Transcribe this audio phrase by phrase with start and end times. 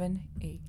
[0.00, 0.62] seven, eight.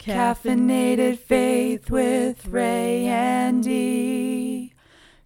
[0.00, 4.72] Caffeinated faith with Ray and D.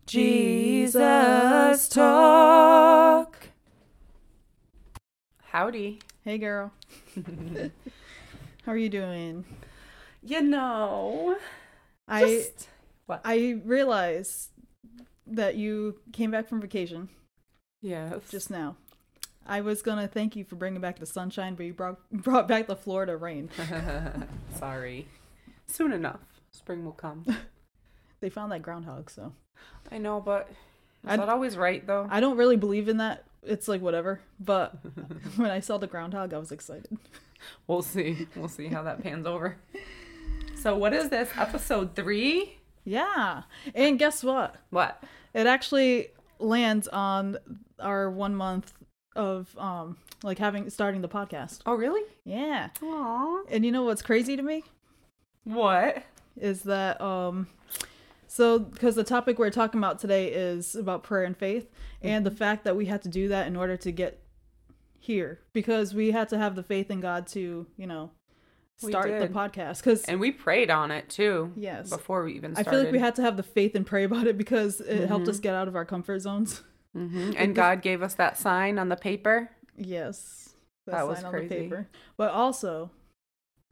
[0.04, 3.38] Jesus talk.
[5.44, 6.00] Howdy.
[6.24, 6.72] Hey, girl.
[8.66, 9.46] How are you doing?
[10.22, 11.38] You know,
[12.06, 12.68] I just
[13.06, 13.22] what?
[13.24, 14.50] I realized
[15.26, 17.08] that you came back from vacation
[17.80, 18.12] yes.
[18.30, 18.76] just now.
[19.50, 22.66] I was gonna thank you for bringing back the sunshine, but you brought brought back
[22.68, 23.50] the Florida rain.
[24.58, 25.08] sorry.
[25.66, 27.24] Soon enough, spring will come.
[28.20, 29.32] They found that groundhog, so
[29.90, 32.06] I know, but is I- that always right though?
[32.10, 33.24] I don't really believe in that.
[33.42, 34.20] It's like whatever.
[34.38, 34.74] But
[35.36, 36.98] when I saw the groundhog, I was excited.
[37.66, 38.28] We'll see.
[38.36, 39.56] We'll see how that pans over.
[40.56, 42.58] So, what is this episode three?
[42.84, 43.44] Yeah,
[43.74, 44.56] and guess what?
[44.68, 45.02] What?
[45.32, 46.08] It actually
[46.38, 47.38] lands on
[47.78, 48.74] our one month
[49.16, 51.60] of um like having starting the podcast.
[51.66, 52.02] Oh, really?
[52.24, 52.68] Yeah.
[52.80, 53.42] Aww.
[53.50, 54.62] And you know what's crazy to me
[55.44, 56.04] What?
[56.36, 57.48] is that um
[58.28, 61.68] so because the topic we're talking about today is about prayer and faith
[62.02, 64.22] and the fact that we had to do that in order to get
[64.98, 68.10] here because we had to have the faith in God to, you know,
[68.76, 71.52] start the podcast cuz And we prayed on it too.
[71.56, 71.90] Yes.
[71.90, 72.68] Before we even started.
[72.68, 75.08] I feel like we had to have the faith and pray about it because it
[75.08, 75.30] helped Mm-hmm.
[75.30, 76.62] us get out of our comfort zones.
[76.94, 79.50] Hmm And God gave us that sign on the paper.
[79.76, 80.54] Yes.
[80.86, 81.72] That was sign on crazy.
[82.16, 82.90] But also,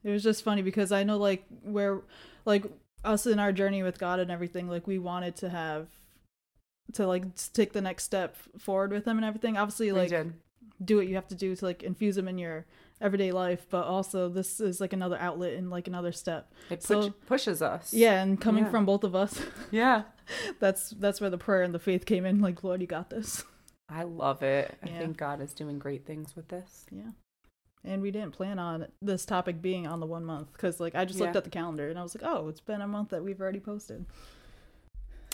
[0.05, 2.01] it was just funny because I know like where
[2.45, 2.65] like
[3.05, 5.89] us in our journey with God and everything, like we wanted to have
[6.95, 9.57] to like take the next step forward with him and everything.
[9.57, 10.13] Obviously like
[10.85, 12.65] do what you have to do to like infuse him in your
[13.01, 16.53] everyday life, but also this is like another outlet and like another step.
[16.71, 17.93] It push, So- pushes us.
[17.95, 18.71] Yeah, and coming Yeah.
[18.71, 19.41] from both of us,
[19.71, 20.03] Yeah.
[20.61, 22.41] that's that's where the prayer and the faith came in.
[22.41, 23.45] Like, Lord, you got this.
[23.89, 24.77] I love it.
[24.83, 26.85] I think God is doing great things with this.
[26.91, 27.13] Yeah.
[27.85, 31.05] And we didn't plan on this topic being on the one month because, like, I
[31.07, 33.25] just looked at the calendar and I was like, oh, it's been a month that
[33.25, 34.05] we've already posted.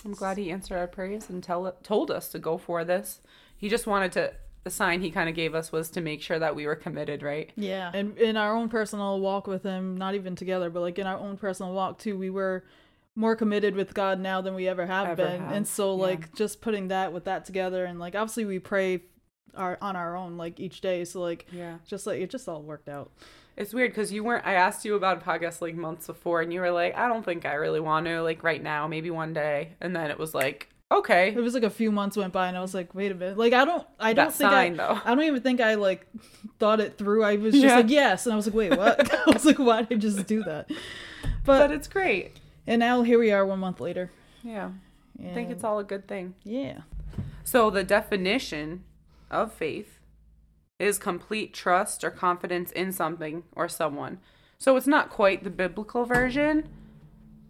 [0.05, 3.21] I'm glad he answered our prayers and tell told us to go for this.
[3.57, 4.35] He just wanted to.
[4.65, 7.23] The sign he kind of gave us was to make sure that we were committed,
[7.23, 7.51] right?
[7.55, 7.91] Yeah.
[7.95, 11.19] And in our own personal walk with Him, not even together, but like in our
[11.19, 12.65] own personal walk too, we were
[13.15, 15.41] more committed with God now than we ever have Ever been.
[15.43, 16.03] have, And so, yeah.
[16.03, 19.03] like, just putting that with that together and like, obviously, we pray
[19.55, 21.05] our on our own like each day.
[21.05, 21.79] So, like, Yeah.
[21.87, 23.13] just like it just all worked out.
[23.57, 24.45] It's weird because you weren't.
[24.45, 27.25] I asked you about a podcast like months before, and you were like, "I don't
[27.25, 28.21] think I really want to.
[28.21, 31.63] Like right now, maybe one day." And then it was like, "Okay." It was like
[31.63, 33.37] a few months went by and I was like, wait a minute.
[33.39, 35.01] Like, I don't, I don't That think sign, I, though.
[35.05, 36.07] I don't even think I like
[36.59, 37.25] thought it through.
[37.25, 37.77] I was just Yeah.
[37.77, 38.27] like, yes.
[38.27, 39.13] And I was like, wait, what?
[39.29, 40.69] I was like, why did I just do that?
[41.45, 42.39] But But, it's great.
[42.67, 44.11] and now here we are one month later.
[44.43, 44.71] Yeah.
[45.23, 46.35] I think it's all a good thing.
[46.43, 46.81] Yeah.
[47.45, 48.85] So the definition
[49.31, 49.99] of faith
[50.79, 54.19] is complete trust or confidence in something or someone.
[54.59, 56.69] So it's not quite the biblical version.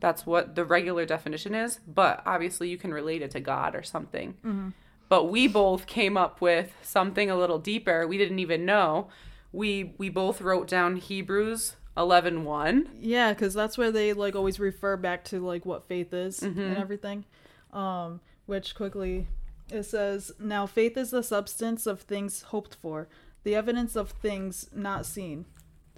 [0.05, 3.83] That's what the regular definition is, but obviously you can relate it to God or
[3.83, 4.73] something.
[5.09, 8.07] But we both came up with something a little deeper.
[8.07, 9.09] We didn't even know.
[9.51, 12.89] We we both wrote down Hebrews 11:1.
[13.01, 16.61] Yeah, because that's where they like always refer back to like what faith is Mm-hmm.
[16.61, 17.25] and everything.
[17.73, 19.27] Um, which quickly
[19.73, 23.09] it says, Now faith is the substance of things hoped for,
[23.43, 25.47] the evidence of things not seen.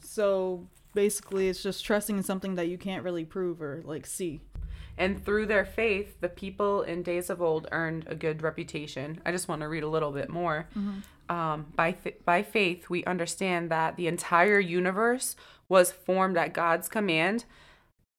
[0.01, 4.41] So basically, it's just trusting in something that you can't really prove or like see.
[4.99, 9.21] And through their faith, the people in days of old earned a good reputation.
[9.25, 10.67] I just want to read a little bit more.
[11.29, 15.37] Um, by, th- by faith, we understand that the entire universe
[15.69, 17.45] was formed at God's command,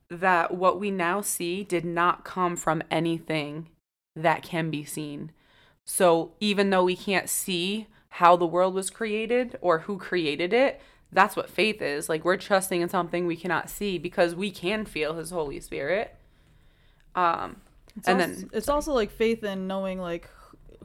[0.09, 3.69] that what we now see did not come from anything
[4.15, 5.31] that can be seen.
[5.83, 10.81] So even though we can't see how the world was created or who created it,
[11.11, 12.09] that's what faith is.
[12.09, 16.15] Like we're trusting in something we cannot see because we can feel his Holy Spirit.
[17.15, 17.57] Um
[17.95, 20.29] It's and also, then it's also like faith in knowing like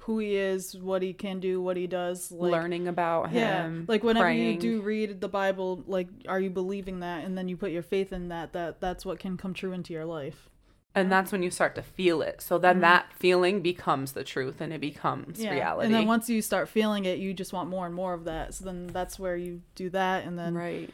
[0.01, 2.33] who he is, what he can do, what he does.
[2.33, 3.85] Like, learning about Yeah, him.
[3.87, 4.55] like whenever praying.
[4.55, 7.83] you do read the Bible, like are you believing that, and then you put your
[7.83, 10.49] faith in that, that that's what can come true into your life.
[10.95, 12.41] And that's when you start to feel it.
[12.41, 15.87] So then that feeling becomes the truth and it becomes reality.
[15.87, 18.55] And then once you start feeling it, you just want more and more of that.
[18.55, 20.91] So then that's where you do that, and then right.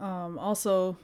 [0.00, 0.96] um also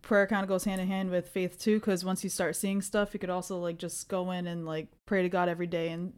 [0.00, 2.82] prayer kind of goes hand in hand with faith too, because once you start seeing
[2.82, 5.90] stuff, you could also like just go in and like pray to God every day
[5.90, 6.12] and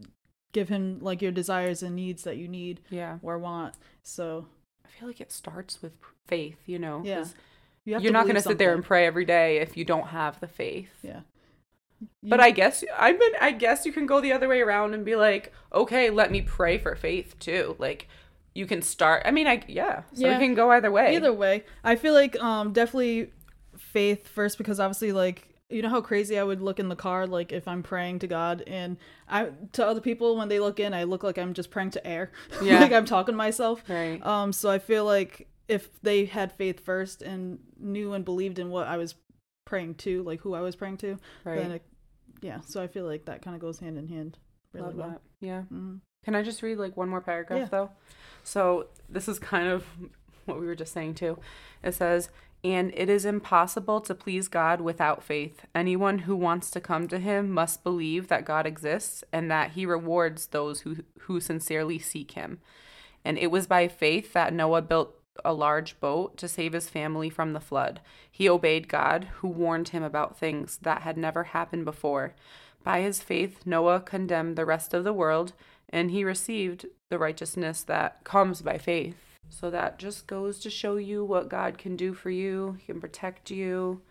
[0.53, 3.19] give Him like your desires and needs that you need Yeah.
[3.23, 3.75] or want.
[4.03, 4.47] So
[4.87, 5.93] I feel like it starts with
[6.27, 7.03] faith, you know.
[7.05, 7.25] Yeah.
[7.85, 10.41] You to not going to sit there and pray every day if you don't have
[10.41, 10.89] the faith.
[11.03, 11.21] yeah.
[12.23, 15.05] But I guess I've been I guess you can go the other way around and
[15.05, 18.09] be like, "Okay, let me pray for faith too." Like
[18.55, 19.23] you can start.
[19.25, 20.37] I mean, I yeah, so Yeah.
[20.37, 21.17] it can go either way.
[21.17, 23.31] Either way, I feel like um definitely
[23.79, 27.27] faith first because obviously like you know how crazy I would look in the car
[27.27, 28.97] like if I'm praying to God and
[29.29, 32.07] I to other people when they look in I look like I'm just praying to
[32.07, 32.31] air.
[32.63, 32.81] Yeah.
[32.81, 33.83] like I'm talking to myself.
[33.89, 34.25] Right.
[34.25, 38.71] Um so I feel like if they had faith first and knew and believed in
[38.71, 39.15] what I was
[39.65, 41.57] praying to, like who I was praying to, Right.
[41.57, 41.83] then it,
[42.43, 44.37] yeah, so I feel like that kind of goes hand in hand
[44.73, 45.09] really Love well.
[45.11, 45.21] that.
[45.41, 45.63] Yeah.
[45.73, 46.01] Mhm.
[46.25, 47.69] Can I just read like one more paragraph Yeah.
[47.71, 47.91] though?
[48.43, 49.85] So this is kind of
[50.45, 51.39] what we were just saying too.
[51.83, 52.29] It says,
[52.63, 55.67] and it is impossible to please God without faith.
[55.75, 59.85] Anyone who wants to come to him must believe that God exists and that he
[59.85, 62.61] rewards those who, who sincerely seek him.
[63.23, 65.15] And it was by faith that Noah built
[65.45, 68.01] a large boat to save his family from the flood.
[68.31, 72.35] He obeyed God, who warned him about things that had never happened before.
[72.83, 75.55] By his faith, Noah condemned the rest of the world,
[75.89, 79.17] and he received the righteousness that comes by faith.
[79.49, 82.77] So that just goes to show you what God can do for you.
[82.79, 84.03] He can protect you.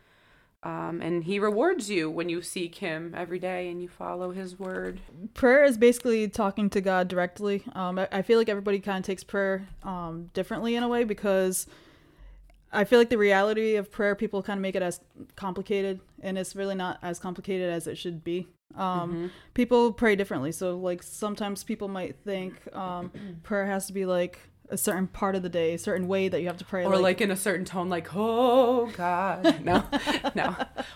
[0.64, 4.58] Um, and he rewards you when you seek him every day and you follow his
[4.58, 5.02] word.
[5.34, 7.64] prayer is basically talking to God directly.
[7.74, 11.04] Um, I, I feel like everybody kind of takes prayer um, differently in a way
[11.04, 11.68] because
[12.72, 15.00] I feel like the reality of prayer, people kind of make it as
[15.36, 18.48] complicated, and it's really not as complicated as it should be.
[18.76, 23.12] Um, People pray differently, so like sometimes people might think um,
[23.44, 24.40] prayer has to be like
[24.70, 26.84] a certain part of the day, a certain way that you have to pray.
[26.86, 29.84] or like, in a certain tone like oh god no
[30.36, 30.56] no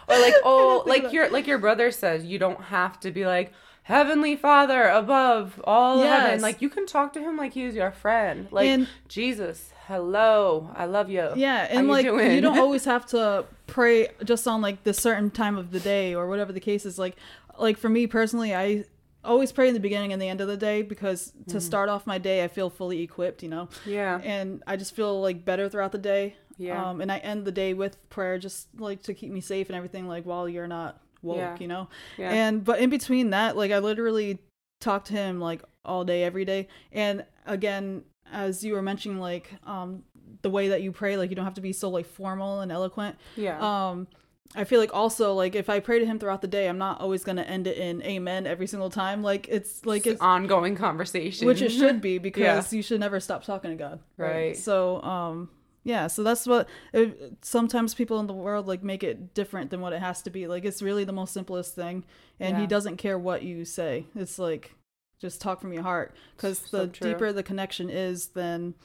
[0.09, 3.53] or like oh like your like your brother says you don't have to be like
[3.83, 8.47] heavenly father above all heaven like you can talk to him like he's your friend
[8.51, 12.31] like And- jesus hello i love you Yeah, How and you like doing?
[12.31, 16.13] you don't always have to pray just on like the certain time of the day
[16.15, 16.97] or whatever the case is.
[16.99, 17.15] Like,
[17.57, 18.83] like for me personally, I
[19.23, 21.51] always pray in the beginning and the end of the day because Mm-hmm.
[21.51, 24.95] to start off my day, I feel fully equipped, you know, yeah and I just
[24.95, 26.35] feel like better throughout the day.
[26.57, 26.89] Yeah.
[26.89, 29.75] Um, and I end the day with prayer just like to keep me safe and
[29.75, 30.07] everything.
[30.07, 31.57] Like while you're not woke, Yeah.
[31.59, 31.87] you know.
[32.17, 32.31] Yeah.
[32.31, 34.39] And but in between that, like I literally
[34.81, 36.67] talk to him like all day, every day.
[36.91, 40.03] And again, as you were mentioning, like um
[40.41, 42.71] the way that you pray, like you don't have to be so like formal and
[42.71, 43.17] eloquent.
[43.35, 43.57] yeah
[43.89, 44.07] Um
[44.55, 47.01] I feel like also like if I pray to him throughout the day, I'm not
[47.01, 49.21] always gonna end it in amen every single time.
[49.21, 53.43] Like it's like it's ongoing conversation which it should be because you should never stop
[53.43, 53.99] talking to God.
[54.17, 54.55] Right.
[54.57, 55.49] So um
[55.83, 59.79] yeah, so that's what it, sometimes people in the world like make it different than
[59.79, 60.45] what it has to be.
[60.47, 62.03] Like it's really the most simplest thing,
[62.39, 62.61] and Yeah.
[62.61, 64.05] he doesn't care what you say.
[64.15, 64.73] It's like
[65.21, 67.13] just talk from your heart because So the true.
[67.13, 68.75] deeper the connection is, then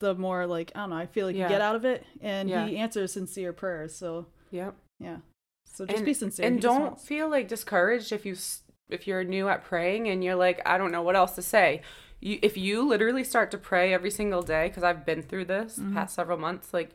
[0.00, 0.96] the more like I don't know.
[0.96, 1.44] I feel like Yeah.
[1.44, 2.66] you get out of it, and Yeah.
[2.66, 3.94] he answers sincere prayers.
[3.94, 4.74] So yep.
[5.00, 5.16] Yeah,
[5.64, 6.46] so just and, be sincere.
[6.46, 8.36] and don't wants- feel like discouraged if you
[8.88, 11.80] if you're new at praying and you're like i don't know what else to say.
[12.20, 15.74] You if you literally start to pray every single day because i've been through this
[15.74, 16.90] the past several months like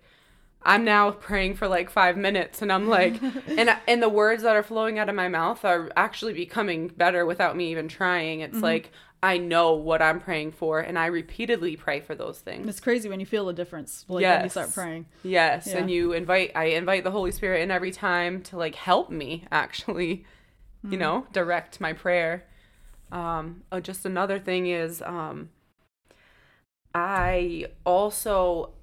[0.63, 4.55] i'm now praying for like five minutes and i'm like and and the words that
[4.55, 8.39] are flowing out of my mouth are actually becoming better without me even trying.
[8.39, 8.63] It's mm-hmm.
[8.63, 8.91] like
[9.33, 13.07] i know what i'm praying for and i repeatedly pray for those things It's crazy
[13.09, 14.05] when you feel the difference.
[14.07, 15.05] Like when you start praying.
[15.23, 15.77] Yes, Yeah.
[15.79, 19.29] and you invite I invite the Holy Spirit in every time to like help me
[19.51, 20.11] actually,
[20.83, 20.91] Mm-hmm.
[20.93, 22.33] you know, direct my prayer.
[23.11, 25.49] Um oh, just another thing is um
[26.93, 28.73] I also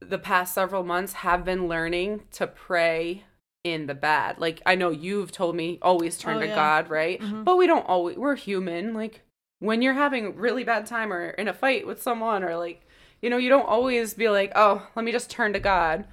[0.00, 3.24] the past several months have been learning to pray
[3.64, 4.38] in the bad.
[4.38, 6.54] Like I know you've told me always turn Oh, to yeah.
[6.54, 7.20] God, right?
[7.20, 7.44] Mhm.
[7.44, 8.94] But we don't always we're human.
[8.94, 9.22] Like
[9.60, 12.86] when you're having a really bad time or in a fight with someone or like
[13.22, 16.06] you know, you don't always be like, "Oh, let me just turn to God."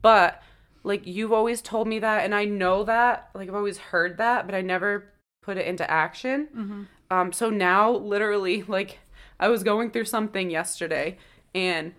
[0.00, 0.42] But
[0.82, 3.30] like you've always told me that and I know that.
[3.34, 6.48] Like I've always heard that, but I never put it into action.
[6.56, 6.82] Mm-hmm.
[7.10, 8.98] Um so now literally like
[9.38, 11.18] I was going through something yesterday
[11.54, 11.94] and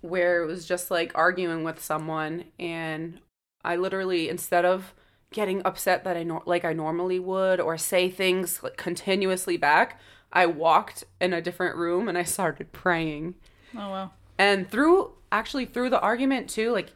[0.00, 3.20] where it was just like arguing with someone and
[3.64, 4.94] I literally instead of
[5.32, 10.00] getting upset that I nor- like I normally would or say things like continuously back,
[10.32, 13.34] I walked in a different room and I started praying.
[13.74, 14.10] Oh wow.
[14.38, 16.92] And through actually through the argument too, like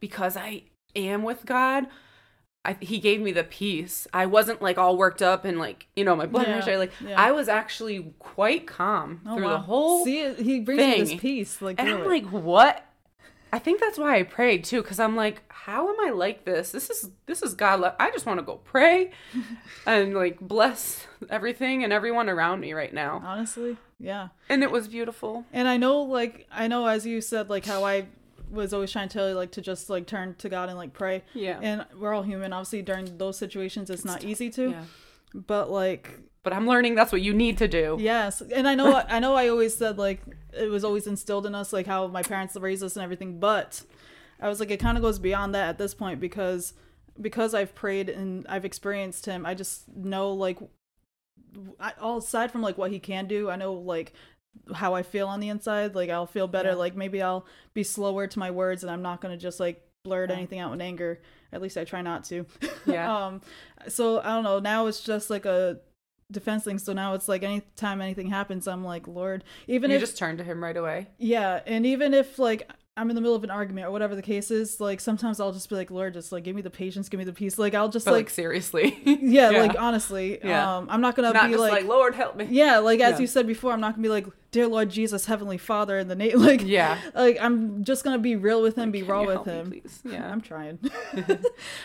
[0.00, 0.62] because I
[0.96, 1.86] am with God,
[2.64, 4.06] I, he gave me the peace.
[4.12, 6.78] I wasn't like all worked up and like you know my blood Yeah, pressure.
[6.78, 7.14] Like yeah.
[7.20, 9.50] I was actually quite calm Oh, through wow.
[9.52, 11.18] the whole See, he brings you this thing.
[11.18, 11.62] peace.
[11.62, 12.84] Like, and through I'm like, what?
[13.52, 16.70] I think that's why I prayed too, because I'm like, how am I like this?
[16.70, 17.80] This is this is God.
[17.80, 19.10] Like, I just want to go pray
[19.86, 23.22] and like bless everything and everyone around me right now.
[23.24, 24.28] honestly, yeah.
[24.48, 25.44] And it was beautiful.
[25.52, 28.06] And I know, like, I know, as you said, like how I
[28.50, 30.92] was always trying to tell you, like, to just like turn to God and like
[30.92, 31.22] pray.
[31.34, 31.58] Yeah.
[31.62, 32.52] And we're all human.
[32.52, 34.70] Obviously, during those situations, it's not easy to.
[34.70, 34.84] Yeah.
[35.34, 37.96] But like But I'm learning that's what you need to do.
[38.00, 40.22] Yes, and I know I know I always said like
[40.52, 43.82] it was always instilled in us like how my parents raised us and everything, but
[44.40, 46.74] I was like it kind of goes beyond that at this point because
[47.20, 49.44] because I've prayed and I've experienced him.
[49.44, 50.58] I just know like
[51.78, 54.12] I, all aside from like what he can do, I know like
[54.74, 55.94] how I feel on the inside.
[55.94, 56.70] Like I'll feel better.
[56.70, 56.74] Yeah.
[56.76, 60.30] Like maybe I'll be slower to my words and I'm not gonna just like blurt
[60.30, 60.36] Yeah.
[60.36, 61.20] anything out in anger.
[61.52, 62.46] At least I try not to.
[62.86, 63.26] Yeah.
[63.26, 63.40] um.
[63.88, 64.58] So I don't know.
[64.58, 65.78] Now it's just like a
[66.30, 66.78] defense thing.
[66.78, 70.36] So now it's like anytime anything happens, I'm like, Lord, even you if just turn
[70.38, 71.08] to him right away.
[71.18, 74.22] yeah, and even if like I'm in the middle of an argument or whatever the
[74.22, 77.08] case is, like sometimes I'll just be like, Lord, just like give me the patience,
[77.08, 77.58] give me the peace.
[77.58, 78.98] Like I'll just But like, like, seriously.
[79.22, 80.76] yeah, like honestly, Yeah.
[80.76, 82.46] um, I'm not gonna Not be like, like, Lord help me.
[82.50, 83.18] yeah, like as Yeah.
[83.20, 86.14] you said before, I'm not gonna be like, dear Lord Jesus, Heavenly Father, in the
[86.14, 86.98] name, like, Yeah.
[87.14, 89.70] like I'm just gonna be real with him, be Can raw with help me, him.
[89.70, 90.00] please?
[90.04, 90.30] Yeah.
[90.30, 90.78] I'm trying.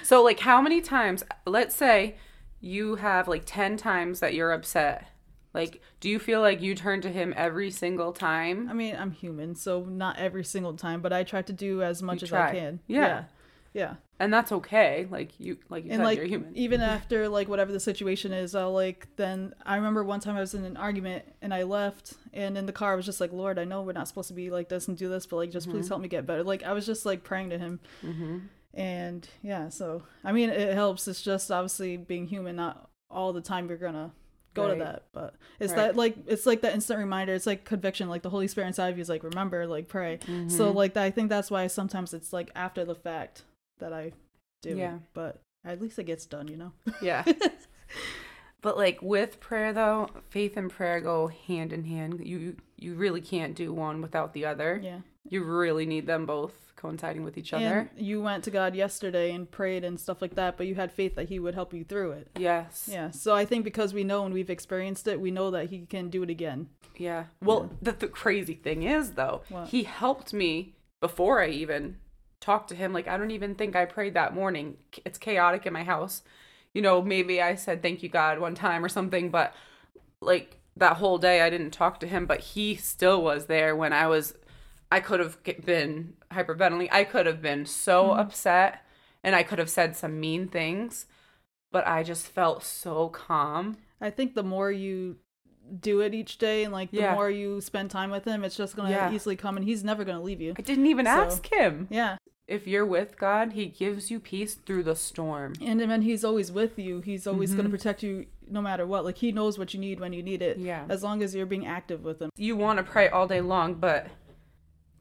[0.04, 2.16] So like how many times let's say
[2.60, 5.08] you have like 10 times that you're upset.
[5.56, 8.68] Like do you feel like you turn to him every single time?
[8.70, 12.04] I mean, I'm human, so not every single time, but I try to do as
[12.04, 12.50] much You as try.
[12.50, 12.80] I can.
[12.88, 13.00] Yeah.
[13.08, 13.24] yeah.
[13.74, 13.94] Yeah.
[14.22, 15.06] And that's okay.
[15.12, 16.56] Like you like you and said like you're human.
[16.56, 20.40] even after like whatever the situation is i'll like then i remember one time i
[20.40, 23.34] was in an argument and i left and in the car i was just like
[23.34, 25.52] lord i know we're not supposed to be like this and do this but like
[25.52, 25.78] just Mm-hmm.
[25.80, 28.44] please help me get better like i was just like praying to him Mhm.
[28.74, 33.42] and yeah so i mean it helps it's just obviously being human not all the
[33.42, 34.12] time you're gonna
[34.56, 34.78] go Right.
[34.80, 35.78] to that but it's Right.
[35.78, 38.90] that like it's like that instant reminder it's like conviction like the holy spirit inside
[38.90, 40.78] of you is like remember like pray so Mm-hmm.
[40.78, 43.44] like that, i think that's why sometimes it's like after the fact
[43.80, 44.12] that i
[44.64, 44.78] do it.
[44.78, 44.98] Yeah.
[45.14, 46.72] but at least it gets done you know
[47.02, 47.24] Yeah.
[48.62, 52.22] but like with prayer though, faith and prayer go hand in hand.
[52.26, 54.80] You you really can't do one without the other.
[54.84, 57.90] yeah You really need them both coinciding with each other.
[57.96, 60.92] And you went to God yesterday and prayed and stuff like that, but you had
[60.92, 62.30] faith that He would help you through it.
[62.38, 62.88] yes.
[62.92, 63.12] Yeah.
[63.12, 66.10] So I think because we know and we've experienced it, we know that He can
[66.10, 66.70] do it again.
[66.98, 67.26] Yeah.
[67.42, 69.70] Well, The, the crazy thing is, though, What?
[69.70, 71.98] he helped me before I even
[72.40, 72.94] talked to him.
[72.94, 74.78] Like, I don't even think I prayed that morning.
[75.06, 76.22] It's chaotic in my house.
[76.74, 79.54] You know, maybe I said thank you, God, one time or something, but
[80.22, 83.92] like that whole day I didn't talk to him, but he still was there when
[83.94, 84.34] I was,
[84.92, 86.90] I could have been hyperventilating.
[86.92, 88.84] I could have been so upset
[89.24, 91.08] and I could have said some mean things,
[91.72, 93.78] but I just felt so calm.
[94.00, 95.18] I think the more you
[95.80, 97.16] do it each day and like the Yeah.
[97.16, 99.12] more you spend time with Him, it's just gonna Yeah.
[99.12, 100.54] easily come and He's never gonna leave you.
[100.58, 101.88] I didn't even So- ask him.
[101.90, 102.18] Yeah.
[102.48, 105.54] if you're with God, He gives you peace through the storm.
[105.60, 107.02] And then He's always with you.
[107.02, 107.72] He's always gonna Mhm.
[107.72, 109.04] protect you no matter what.
[109.04, 110.60] Like He knows what you need when you need it.
[110.60, 110.86] Yeah.
[110.88, 112.30] As long as you're being active with Him.
[112.38, 114.06] You want to pray all day long, but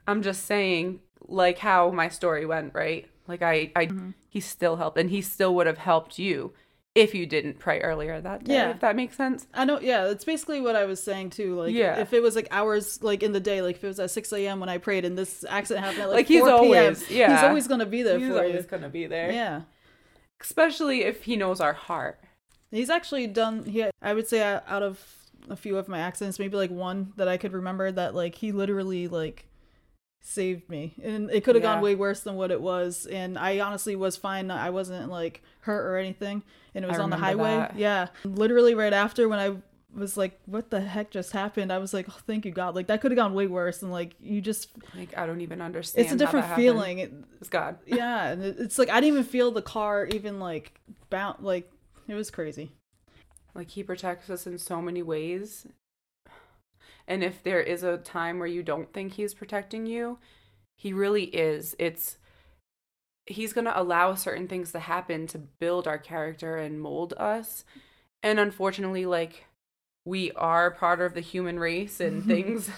[0.06, 3.08] I'm just saying, like how my story went, right?
[3.26, 4.11] Like I, I, Mm-hmm.
[4.28, 6.52] He still helped, and He still would have helped you
[6.94, 8.54] if you didn't pray earlier that day.
[8.54, 8.70] Yeah.
[8.70, 9.46] If that makes sense.
[9.54, 11.54] I know, yeah, it's basically what I was saying too.
[11.56, 11.99] Like, Yeah.
[12.00, 14.32] if it was like hours, like in the day, like if it was at six
[14.32, 14.61] a.m.
[14.61, 17.34] when I prayed and this accident happened at like, Like, he's 4 p.m., always- yeah.
[17.34, 18.26] he's always gonna be there for it.
[18.26, 18.68] He's for always you.
[18.70, 19.32] gonna be there.
[19.32, 19.62] Yeah,
[20.40, 22.20] Especially if He knows our heart.
[22.70, 23.64] he's actually done.
[23.64, 25.00] He, I would say, out of
[25.49, 28.52] a few of my accidents, maybe like one that I could remember that like he
[28.52, 29.46] literally like
[30.26, 31.74] saved me, and it could have Yeah.
[31.74, 33.04] gone way worse than what it was.
[33.06, 34.50] And I honestly was fine.
[34.50, 36.42] I wasn't like hurt or anything,
[36.74, 37.56] and it was I on the highway.
[37.56, 37.76] that.
[37.78, 39.56] Yeah, literally right after when I
[39.94, 42.86] was like, "What the heck just happened?" I was like, "Oh, thank you God!" Like
[42.86, 46.04] that could have gone way worse, and like you just, Like I don't even understand.
[46.06, 46.98] it's a different feeling.
[47.00, 47.78] It, It's God.
[47.86, 51.42] yeah, and it's like I didn't even feel the car even like bounce.
[51.42, 51.70] Like
[52.08, 52.72] it was crazy.
[53.54, 55.66] Like he protects us in so many ways.
[57.06, 60.18] And if there is a time where you don't think he's protecting you,
[60.76, 61.76] he really is.
[61.78, 62.18] It's
[63.26, 67.64] he's going to allow certain things to happen to build our character and mold us.
[68.23, 69.46] And unfortunately like
[70.04, 72.30] we are part of the human race and mm-hmm.
[72.30, 72.70] things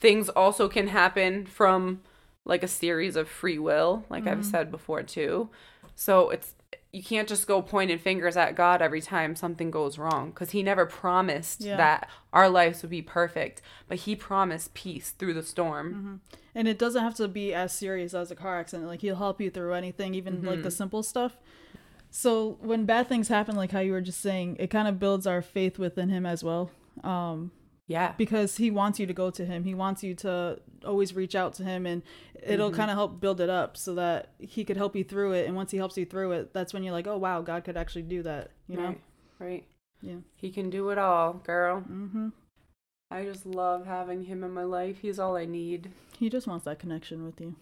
[0.00, 2.02] things also can happen from
[2.44, 4.50] like a series of free will, like I've mm-hmm.
[4.50, 5.48] said before too.
[5.94, 6.54] So it's
[6.94, 10.62] you can't just go pointing fingers at God every time something goes wrong because He
[10.62, 11.76] never promised Yeah.
[11.76, 16.20] that our lives would be perfect, but He promised peace through the storm.
[16.54, 18.88] And it doesn't have to be as serious as a car accident.
[18.88, 21.36] Like he'll help you through anything, even like the simple stuff.
[22.10, 25.26] So when bad things happen, like how you were just saying, it kind of builds
[25.26, 26.70] our faith within him as well.
[27.02, 27.50] Um,
[27.86, 29.64] Yeah, because he wants you to go to him.
[29.64, 32.02] He wants you to always reach out to him and
[32.42, 35.46] it'll kind of help build it up so that he could help you through it.
[35.46, 37.76] And once he helps you through it, that's when you're like, oh wow, God could
[37.76, 38.52] actually do that.
[38.68, 38.86] You know?
[38.86, 39.00] right,
[39.38, 39.64] right.
[40.00, 40.16] Yeah.
[40.36, 41.80] He can do it all, girl.
[41.80, 42.28] Mm-hmm.
[43.10, 44.98] I just love having Him in my life.
[45.00, 45.90] He's all I need.
[46.18, 47.54] He just wants that connection with you.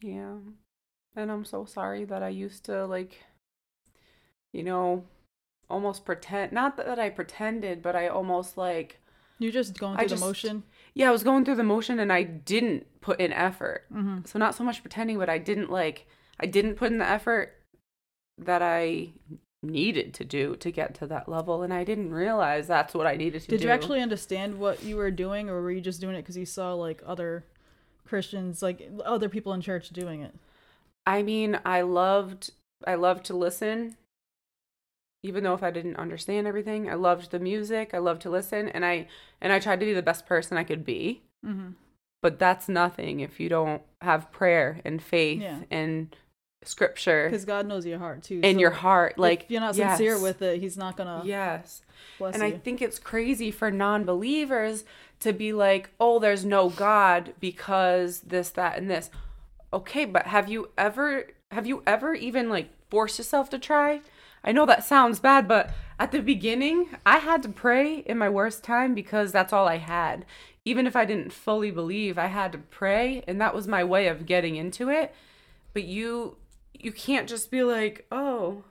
[0.00, 0.36] Yeah.
[1.16, 3.24] And I'm so sorry that I used to like
[4.52, 5.04] you know
[5.68, 9.00] almost pretend not that I pretended, but I almost like
[9.40, 10.62] You're just going I through just- the motion.
[10.94, 13.86] yeah, I was going through the motion and I didn't put in effort.
[13.92, 14.18] Mm-hmm.
[14.26, 16.06] So not so much pretending, but I didn't like
[16.38, 17.56] I didn't put in the effort
[18.38, 19.10] that I
[19.62, 23.16] needed to do to get to that level and I didn't realize that's what I
[23.16, 23.58] needed to Did do.
[23.58, 26.36] Did you actually understand what you were doing, or were you just doing it because
[26.36, 27.44] you saw like other
[28.06, 30.34] Christians, like other people in church doing it?
[31.06, 32.52] I mean, I loved
[32.86, 33.96] I loved to listen
[35.22, 36.88] even though if I didn't understand everything.
[36.88, 37.90] I loved the music.
[37.92, 39.06] I loved to listen and I
[39.40, 41.22] and I tried to be the best person I could be.
[41.44, 41.70] Mm-hmm.
[42.22, 45.60] But that's nothing if you don't have prayer and faith Yeah.
[45.70, 46.14] and
[46.62, 48.40] scripture Because God knows your heart too.
[48.42, 49.18] in so your heart.
[49.18, 51.82] Like if you're not sincere with it, He's not gonna Yes.
[52.20, 52.42] And you.
[52.42, 54.84] I think it's crazy for non believers
[55.20, 59.10] to be like, oh, there's no God because this, that, and this.
[59.72, 64.00] Okay, but have you ever have you ever even like forced yourself to try?
[64.42, 68.28] I know that sounds bad, but at the beginning, I had to pray in my
[68.28, 70.24] worst time because that's all I had.
[70.64, 74.06] Even if I didn't fully believe, I had to pray, and that was my way
[74.08, 75.14] of getting into it.
[75.72, 76.36] But you
[76.72, 78.64] you can't just be like, "Oh,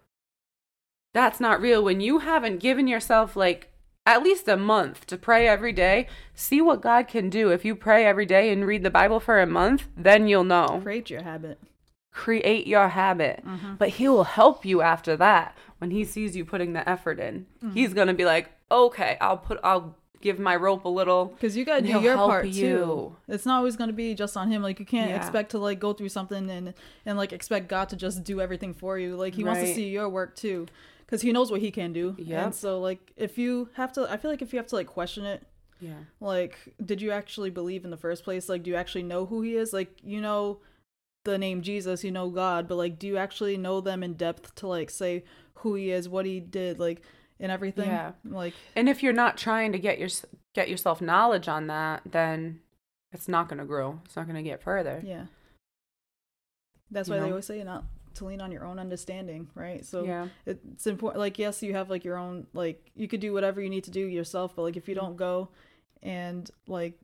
[1.14, 3.72] that's not real when you haven't given yourself like
[4.06, 6.08] at least a month to pray every day.
[6.34, 9.40] See what God can do if you pray every day and read the Bible for
[9.40, 10.80] a month, then you'll know.
[10.82, 11.60] create your habit.
[12.12, 13.44] Create your habit.
[13.46, 13.76] Mm-hmm.
[13.76, 17.46] But he will help you after that when he sees you putting the effort in.
[17.64, 17.74] Mm-hmm.
[17.74, 21.56] He's going to be like, "Okay, I'll put I'll give my rope a little." Because
[21.56, 22.54] you gotta do your part you.
[22.78, 23.16] too.
[23.28, 24.62] It's not always gonna be just on him.
[24.64, 25.18] Like you can't Yeah.
[25.18, 26.74] expect to like go through something and
[27.06, 29.16] and like expect God to just do everything for you.
[29.16, 30.66] Like he wants to see your work too,
[31.06, 32.16] because he knows what he can do.
[32.18, 34.76] yeah And so like if you have to, I feel like if you have to
[34.76, 35.44] like question it,
[35.80, 35.94] Yeah.
[36.20, 38.50] like did you actually believe in the first place?
[38.50, 39.72] Like do you actually know who he is?
[39.72, 40.60] Like you know
[41.26, 44.56] the name Jesus, you know God, but like do you actually know them in depth
[44.56, 45.24] to like say
[45.56, 47.02] who he is, what he did, like
[47.40, 47.90] and everything?
[47.90, 48.14] Yeah.
[48.26, 50.10] Like And if you're not trying to get your
[50.56, 52.62] get yourself knowledge on that, then
[53.12, 54.00] it's not going to grow.
[54.06, 55.02] It's not going to get further.
[55.04, 55.26] Yeah.
[56.92, 57.86] That's You why they always say not
[58.16, 59.86] to lean on your own understanding, right?
[59.86, 60.28] So yeah.
[60.46, 61.20] it's important.
[61.20, 63.92] Like, yes, you have like your own, like, you could do whatever you need to
[63.92, 65.06] do yourself, but like, if you Mm-hmm.
[65.06, 65.50] don't go
[66.02, 67.00] and like,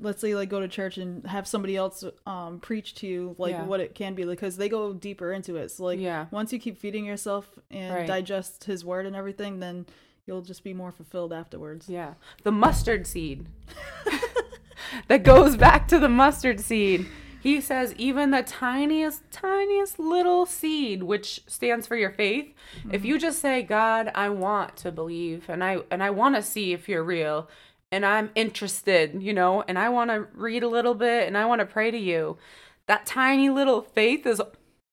[0.00, 3.52] let's say like go to church and have somebody else um preach to you like
[3.52, 3.64] Yeah.
[3.64, 6.26] what it can be because they go deeper into it so like Yeah.
[6.30, 8.06] once you keep feeding yourself and Right.
[8.06, 9.86] digest his word and everything then
[10.26, 12.14] you'll just be more fulfilled afterwards Yeah.
[12.44, 13.46] The mustard seed.
[15.08, 17.06] that goes back to the mustard seed.
[17.40, 22.52] He says even the tiniest, tiniest little seed, which stands for your faith,
[22.90, 26.42] if you just say, God, I want to believe and I and I want to
[26.42, 27.48] see if you're real
[27.90, 31.46] and I'm interested, you know, and I want to read a little bit and I
[31.46, 32.36] want to pray to you.
[32.86, 34.42] That tiny little faith is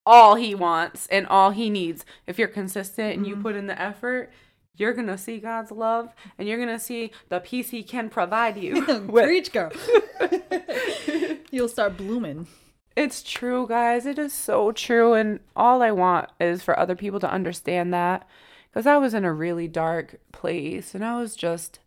[0.05, 2.05] all he wants and all he needs.
[2.27, 3.43] If you're consistent and you mm-hmm.
[3.43, 4.31] put in the effort,
[4.77, 8.10] you're going to see God's love and you're going to see the peace he can
[8.10, 8.86] provide you.
[9.08, 9.71] with- preach girl
[11.51, 12.47] you'll start blooming
[12.95, 14.05] It's true, guys.
[14.05, 15.13] It is so true.
[15.13, 18.27] And all I want is for other people to understand that.
[18.69, 21.79] Because I was in a really dark place and I was just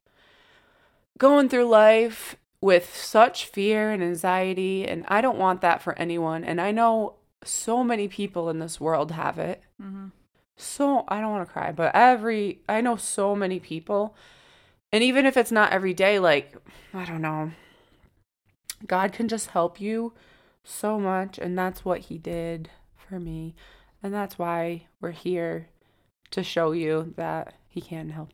[1.19, 4.87] going through life with such fear and anxiety.
[4.87, 6.45] And I don't want that for anyone.
[6.45, 9.63] And I know so many people in this world have it.
[9.81, 10.09] Mm-hmm.
[10.57, 14.17] So I don't want to cry, but every, I know so many people.
[14.93, 16.57] And even if it's not every day, like,
[16.93, 17.53] I don't know,
[18.87, 20.15] God can just help you
[20.65, 23.55] so much and that's what he did for me
[24.03, 25.69] and that's why we're here
[26.31, 28.33] to show you that he can help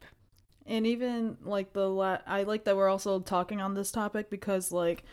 [0.66, 4.72] And even like the la- I like that we're also talking on this topic because
[4.72, 5.04] like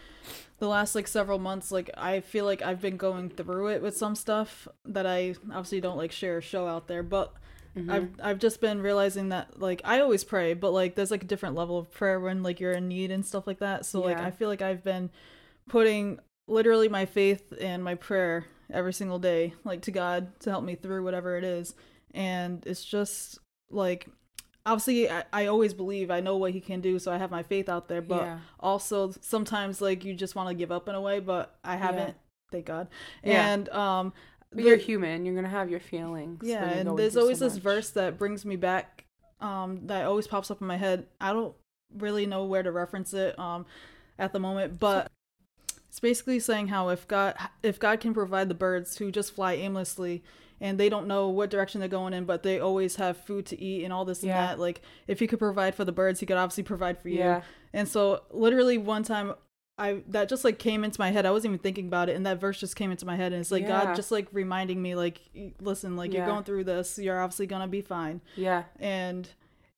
[0.59, 3.97] the last like several months like I feel like I've been going through it with
[3.97, 7.33] some stuff that I obviously don't like share or show out there, but
[7.75, 7.91] mm-hmm.
[7.91, 11.27] I've I've just been realizing that like I always pray, but like there's like a
[11.27, 13.85] different level of prayer when like you're in need and stuff like that.
[13.85, 15.09] So like I feel like I've been
[15.67, 20.63] putting literally my faith and my prayer every single day like to God to help
[20.63, 21.73] me through whatever it is.
[22.13, 24.07] And it's just like
[24.65, 27.43] obviously I, I always believe I know what he can do, so I have my
[27.43, 28.39] faith out there, but Yeah.
[28.59, 32.15] also sometimes like you just want to give up in a way, but I haven't,
[32.51, 32.87] thank God.
[33.23, 33.53] Yeah.
[33.53, 34.13] And um
[34.53, 37.89] but you're human you're gonna have your feelings yeah, and there's always so this verse
[37.91, 39.05] that brings me back
[39.39, 41.07] um that always pops up in my head.
[41.19, 41.55] I don't
[41.97, 43.65] really know where to reference it um
[44.19, 45.09] at the moment, but
[45.89, 49.53] it's basically saying how if God if God can provide the birds who just fly
[49.53, 50.23] aimlessly
[50.61, 53.61] and they don't know what direction they're going in, but they always have food to
[53.61, 54.39] eat and all this Yeah.
[54.39, 54.59] and that.
[54.59, 57.19] Like if he could provide for the birds, he could obviously provide for you.
[57.19, 57.41] Yeah.
[57.73, 59.33] And so literally one time
[59.77, 61.25] I that just like came into my head.
[61.25, 63.41] I wasn't even thinking about it, and that verse just came into my head, and
[63.41, 63.85] it's like Yeah.
[63.85, 65.19] God just like reminding me, like,
[65.59, 66.19] listen, like Yeah.
[66.19, 68.65] you're going through this, you're obviously gonna be fine, Yeah.
[68.79, 69.27] and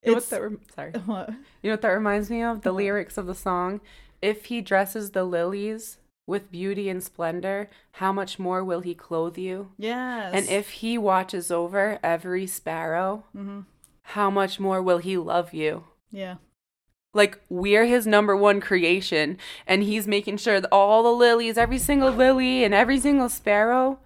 [0.03, 0.91] You know what that sorry.
[1.05, 1.29] what?
[1.61, 2.63] You know what that reminds me of?
[2.63, 3.79] The lyrics of the song.
[4.21, 9.37] If he dresses the lilies with beauty and splendor, how much more will he clothe
[9.37, 9.71] you?
[9.77, 13.61] Yes, And if he watches over every sparrow, hmm
[14.07, 15.85] how much more will he love you?
[16.11, 16.35] yeah,
[17.13, 21.77] Like we're his number one creation, and he's making sure that all the lilies, every
[21.79, 23.99] single lily, and every single sparrow.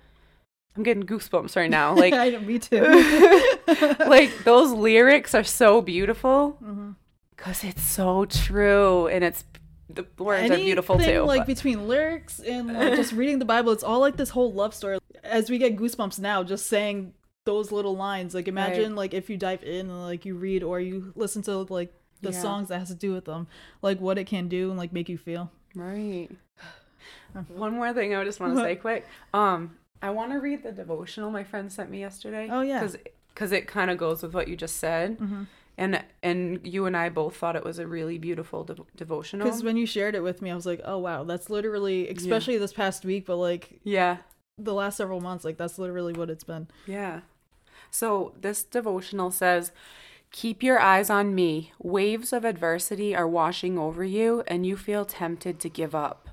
[0.76, 1.96] I'm getting goosebumps right now.
[2.04, 2.84] Like, I know, me too.
[4.08, 6.58] like those lyrics are so beautiful
[7.36, 9.44] because it's so true, and it's
[9.90, 11.22] the words are beautiful too.
[11.22, 14.52] Like but- between lyrics and like just reading the Bible, it's all like this whole
[14.54, 15.00] love story.
[15.24, 17.14] As we get goosebumps now, just saying
[17.46, 18.36] those little lines.
[18.36, 21.58] Like imagine like if you dive in and like you read or you listen to
[21.70, 22.42] like the Yeah.
[22.42, 23.48] songs that has to do with them,
[23.82, 25.52] like what it can do and like make you feel.
[25.76, 26.30] Right.
[27.50, 29.06] One more thing I just want to say quick.
[29.34, 32.48] Um, I want to read the devotional my friend sent me yesterday.
[32.52, 32.86] Oh, yeah.
[33.34, 35.44] because it kind of goes with what you just said, Mm-hmm.
[35.78, 39.46] And and you and I both thought it was a really beautiful de- devotional.
[39.46, 42.58] Because when you shared it with me, I was like, oh wow, that's literally, especially
[42.58, 44.18] this past week, but like yeah,
[44.58, 46.68] the last several months, like that's literally what it's been.
[46.86, 47.22] yeah.
[47.92, 49.72] So this devotional says.
[50.30, 51.72] Keep your eyes on me.
[51.82, 56.28] Waves of adversity are washing over you, and you feel tempted to give up.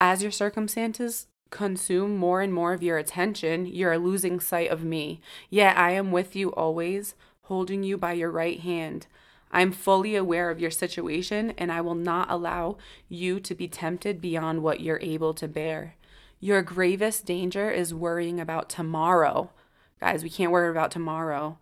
[0.00, 5.20] As your circumstances consume more and more of your attention, you're losing sight of me.
[5.50, 7.16] Yet I am with you always,
[7.50, 9.08] holding you by your right hand.
[9.50, 12.76] I'm fully aware of your situation, and I will not allow
[13.08, 15.96] you to be tempted beyond what you're able to bear.
[16.38, 19.50] Your gravest danger is worrying about tomorrow.
[19.98, 21.58] Guys, we can't worry about tomorrow.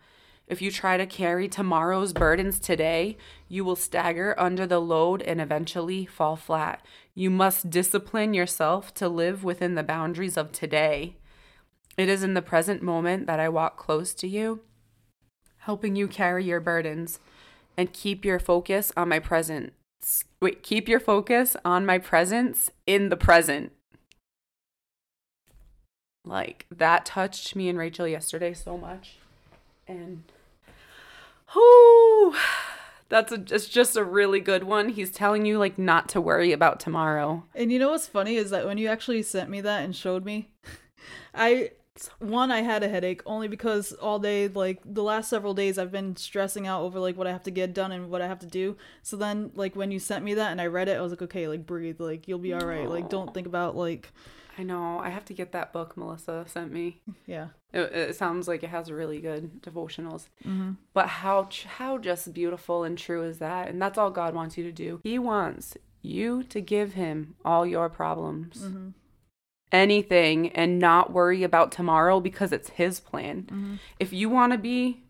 [0.47, 3.17] If you try to carry tomorrow's burdens today,
[3.49, 6.85] you will stagger under the load and eventually fall flat.
[7.15, 11.17] You must discipline yourself to live within the boundaries of today.
[11.97, 14.61] It is in the present moment that I walk close to you,
[15.69, 17.19] helping you carry your burdens
[17.77, 19.71] and keep your focus on my presence.
[20.41, 23.71] Wait, keep your focus on my presence in the present.
[26.25, 29.19] Like that touched me and Rachel yesterday so much.
[29.87, 30.23] And
[31.55, 32.35] whoo,
[33.11, 34.89] that's a, it's just a really good one.
[34.89, 37.45] He's telling you like not to worry about tomorrow.
[37.55, 40.25] And you know what's funny is that when you actually sent me that and showed
[40.25, 40.49] me,
[41.35, 41.73] I
[42.19, 45.93] one I had a headache only because all day like the last several days I've
[45.93, 48.39] been stressing out over like what I have to get done and what I have
[48.41, 48.77] to do.
[49.03, 51.23] So then like when you sent me that and I read it, I was like,
[51.23, 52.89] okay, like breathe, like you'll be all right.
[52.89, 54.13] Like don't think about like
[54.59, 54.99] I know.
[54.99, 57.01] I have to get that book Melissa sent me.
[57.27, 57.49] yeah.
[57.73, 60.29] It, it sounds like it has really good devotionals.
[60.45, 60.73] Mm-hmm.
[60.95, 63.69] But how how just beautiful and true is that?
[63.69, 65.01] And that's all God wants you to do.
[65.05, 68.63] He wants you to give him all your problems.
[68.63, 68.89] Mm-hmm.
[69.71, 73.43] Anything and not worry about tomorrow because it's his plan.
[73.43, 73.75] Mm-hmm.
[74.01, 75.03] If you want to be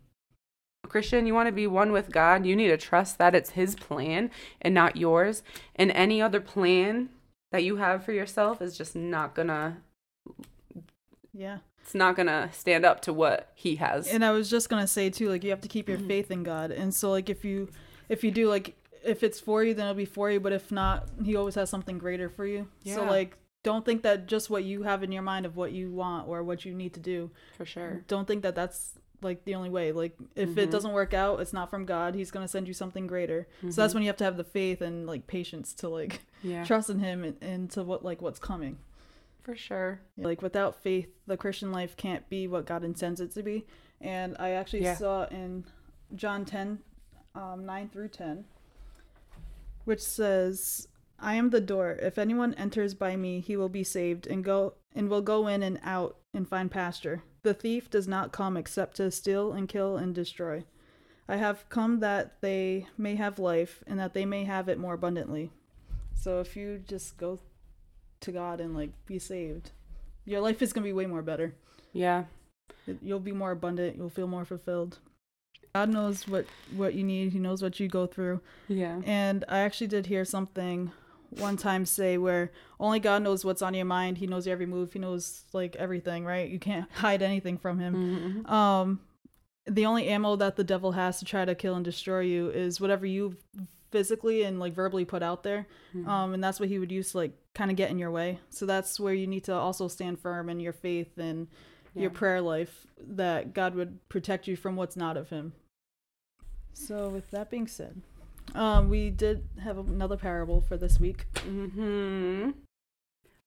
[0.83, 3.51] a Christian, you want to be one with God, you need to trust that it's
[3.51, 4.29] his plan
[4.61, 5.43] and not yours.
[5.75, 7.09] And any other plan
[7.51, 9.77] that you have for yourself is just not gonna
[11.33, 11.59] Yeah.
[11.81, 14.07] it's not gonna stand up to what he has.
[14.07, 16.07] And I was just gonna say too, like you have to keep your Mm-hmm.
[16.07, 16.71] faith in God.
[16.71, 17.69] And so like if you
[18.09, 20.39] if you do like if it's for you, then it'll be for you.
[20.41, 22.67] But if not, He always has something greater for you.
[22.85, 23.09] So Yeah.
[23.09, 26.27] like don't think that just what you have in your mind of what you want
[26.27, 27.29] or what you need to do.
[27.57, 28.03] for sure.
[28.07, 29.91] Don't think that that's like the only way.
[29.91, 30.71] Like if it Mhm.
[30.71, 32.15] doesn't work out, it's not from God.
[32.15, 33.47] He's gonna send you something greater.
[33.69, 36.49] So that's when you have to have the faith and like patience to like Mm-hmm.
[36.51, 36.63] Yeah.
[36.63, 38.77] trust in Him and, and to what like what's coming.
[39.43, 39.99] For sure.
[40.17, 43.65] Like without faith, the Christian life can't be what God intends it to be.
[43.99, 44.95] And I actually Yeah.
[44.95, 45.65] saw in
[46.15, 46.79] John 10,
[47.35, 48.45] um, 9 through 10,
[49.83, 50.87] which says,
[51.21, 51.97] I am the door.
[52.01, 55.63] If anyone enters by me, he will be saved and go and will go in
[55.63, 57.23] and out and find pasture.
[57.43, 60.63] The thief does not come except to steal and kill and destroy.
[61.27, 64.95] I have come that they may have life and that they may have it more
[64.95, 65.51] abundantly.
[66.15, 67.39] So if you just go
[68.21, 69.71] to God and like be saved,
[70.25, 71.53] your life is gonna be way more better.
[71.93, 72.25] Yeah.
[73.01, 73.95] You'll be more abundant.
[73.95, 74.99] You'll feel more fulfilled.
[75.75, 77.31] God knows what what you need.
[77.31, 78.41] He knows what you go through.
[78.67, 79.01] Yeah.
[79.05, 80.91] And I actually did hear something
[81.37, 84.17] one time say where only God knows what's on your mind.
[84.17, 84.93] He knows your every move.
[84.93, 86.49] He knows like everything, right?
[86.49, 88.43] You can't hide anything from him.
[88.45, 88.49] Mhm.
[88.51, 88.99] Um
[89.65, 92.81] the only ammo that the devil has to try to kill and destroy you is
[92.81, 93.35] whatever you
[93.91, 95.67] physically and like verbally put out there.
[96.05, 98.39] Um and that's what he would use to like kind of get in your way.
[98.49, 101.47] So that's where you need to also stand firm in your faith and
[101.95, 105.53] your prayer life that God would protect you from what's not of him.
[106.73, 108.01] So with that being said,
[108.55, 111.25] Um, we did have another parable for this week.
[111.39, 112.51] hmm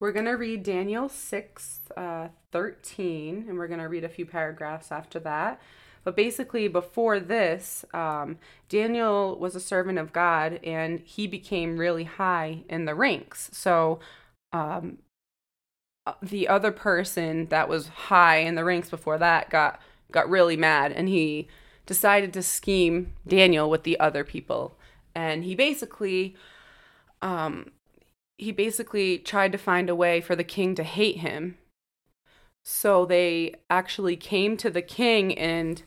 [0.01, 4.27] We're going to read Daniel 6, uh, 13, and we're going to read a few
[4.27, 5.61] paragraphs after that.
[6.05, 8.39] But basically, before this, um,
[8.69, 13.51] Daniel was a servant of God and he became really high in the ranks.
[13.53, 14.01] So,
[14.53, 14.99] um,
[16.05, 20.57] uh, the other person that was high in the ranks before that got got really
[20.57, 21.47] mad and he
[21.87, 24.77] decided to scheme Daniel with the other people
[25.15, 26.37] and he basically
[27.21, 27.71] um
[28.39, 31.59] he basically tried to find a way for the king to hate him
[32.63, 35.83] so they actually came to the king and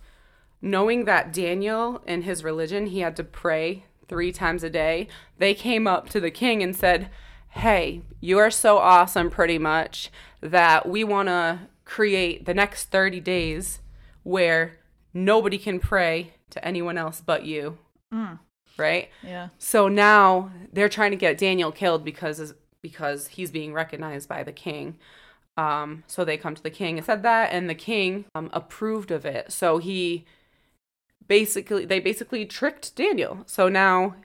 [0.62, 5.08] knowing that Daniel and his religion he had to pray 3 times a day
[5.38, 7.10] they came up to the king and said
[7.56, 10.12] hey, you are so awesome pretty much
[10.42, 13.80] that we want to create the next 30 days
[14.24, 14.78] where
[15.14, 17.78] nobody can pray to anyone else but you.
[18.14, 18.40] Mm.
[18.78, 19.10] Right?
[19.24, 19.50] Yeah.
[19.58, 24.52] So now they're trying to get Daniel killed because because he's being recognized by the
[24.52, 24.98] king.
[25.58, 29.10] Um, so they come to the king and said that, and the king um, approved
[29.10, 29.52] of it.
[29.52, 30.26] So he
[31.28, 33.44] basically they basically tricked Daniel.
[33.46, 34.16] So now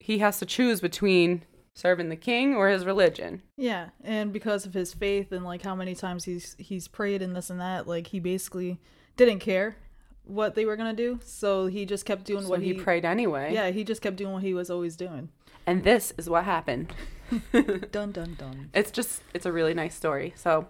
[0.00, 1.42] he has to choose between
[1.74, 3.42] serving the king or his religion.
[3.56, 7.34] Yeah, and because of his faith and like how many times he's he's prayed and
[7.34, 8.80] this and that, like he basically
[9.16, 9.76] didn't care
[10.30, 13.04] what they were gonna do, so he just kept doing So what he, he, prayed
[13.04, 13.52] anyway.
[13.52, 15.28] Yeah, he just kept doing what he was always doing.
[15.66, 16.92] And this is what happened.
[17.92, 18.70] Dun dun dun.
[18.74, 20.32] It's just it's a really nice story.
[20.36, 20.66] So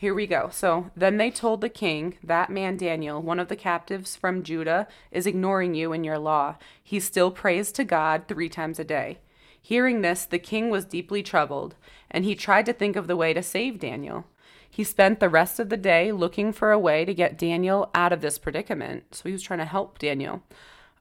[0.00, 0.48] here we go.
[0.50, 4.88] So then they told the king, That man Daniel, one of the captives from Judah,
[5.10, 6.56] is ignoring you and your law.
[6.82, 9.18] He still prays to God three times a day.
[9.60, 11.74] Hearing this, the king was deeply troubled,
[12.10, 14.24] and he tried to think of the way to save Daniel.
[14.70, 18.12] He spent the rest of the day looking for a way to get Daniel out
[18.12, 19.14] of this predicament.
[19.14, 20.42] So he was trying to help Daniel.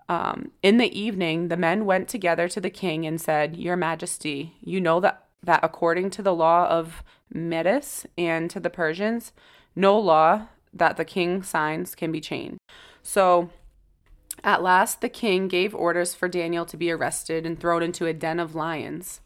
[0.09, 4.55] Um, in the evening, the men went together to the king and said, Your Majesty,
[4.59, 9.31] you know that, that according to the law of Medes and to the Persians,
[9.75, 12.57] no law that the king signs can be changed.
[13.03, 13.51] So
[14.43, 18.13] at last, the king gave orders for Daniel to be arrested and thrown into a
[18.13, 19.21] den of lions.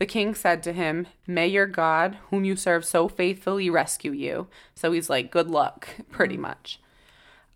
[0.00, 4.46] The king said to him, May your God, whom you serve so faithfully, rescue you.
[4.74, 6.80] So he's like, Good luck, pretty much.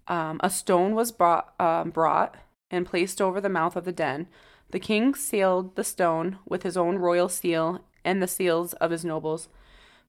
[0.07, 2.37] Um, a stone was brought, um, brought
[2.71, 4.29] and placed over the mouth of the den.
[4.73, 9.07] The king sealed the stone with his own royal seal and the seals of his
[9.07, 9.49] nobles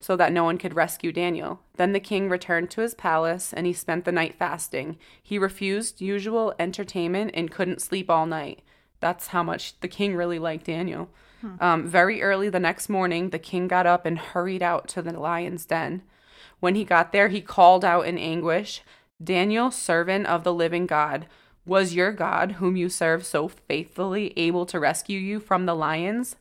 [0.02, 1.62] so that no one could rescue Daniel.
[1.78, 4.98] Then the king returned to his palace and he spent the night fasting.
[5.24, 8.62] He refused usual entertainment and couldn't sleep all night.
[9.00, 11.10] That's how much the king really liked Daniel.
[11.60, 15.20] Um, very early the next morning, the king got up and hurried out to the
[15.20, 16.02] lion's den.
[16.60, 18.82] When he got there, he called out in anguish
[19.24, 21.28] Daniel, servant of the living God,
[21.66, 26.36] was your God, whom you serve so faithfully, able to rescue you from the lions?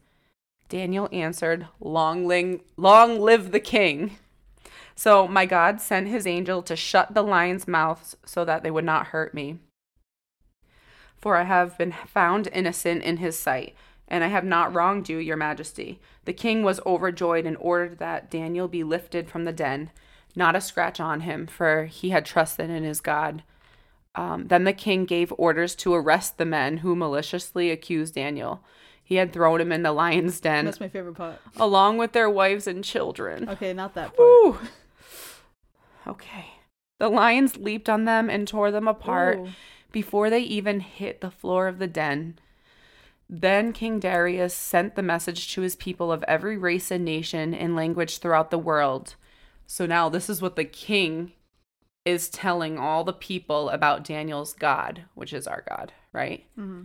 [0.68, 4.18] Daniel answered, Long, ling- long live the king.
[4.94, 8.84] So my God sent his angel to shut the lions' mouths so that they would
[8.84, 9.58] not hurt me.
[11.16, 13.74] For I have been found innocent in his sight,
[14.08, 16.00] and I have not wronged you, your majesty.
[16.24, 19.90] The king was overjoyed and ordered that Daniel be lifted from the den,
[20.36, 23.42] not a scratch on him, for he had trusted in his God.
[24.14, 28.62] Um, then the king gave orders to arrest the men who maliciously accused Daniel.
[29.02, 31.40] He had thrown him in the lion's den, That's my favorite part.
[31.58, 33.48] along with their wives and children.
[33.48, 34.28] Okay, not that part.
[34.28, 34.58] Whew.
[36.06, 36.46] Okay.
[36.98, 39.48] The lions leaped on them and tore them apart Ooh.
[39.92, 42.38] before they even hit the floor of the den.
[43.36, 47.74] Then King Darius sent the message to his people of every race and nation and
[47.74, 49.16] language throughout the world.
[49.66, 51.32] So now this is what the king
[52.04, 56.46] is telling all the people about Daniel's God, which is our God, right?
[56.56, 56.82] Mm-hmm.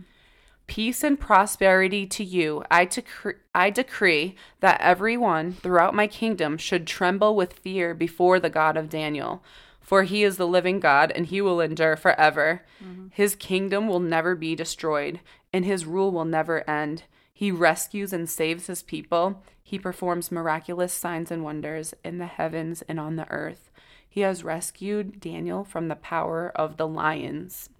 [0.66, 2.64] Peace and prosperity to you.
[2.68, 8.50] I, decree, I decree that everyone throughout my kingdom should tremble with fear before the
[8.50, 9.44] God of Daniel.
[9.80, 12.64] For he is the living God, and he will endure forever.
[12.84, 13.08] Mm-hmm.
[13.10, 15.18] His kingdom will never be destroyed,
[15.52, 17.04] and his rule will never end.
[17.32, 19.42] He rescues and saves his people.
[19.62, 23.70] He performs miraculous signs and wonders in the heavens and on the earth.
[24.08, 27.70] He has rescued Daniel from the power of the lions.